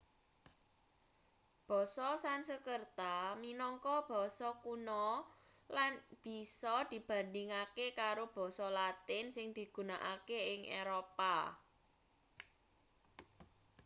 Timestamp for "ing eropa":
10.53-11.35